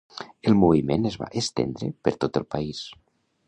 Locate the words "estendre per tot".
1.43-2.43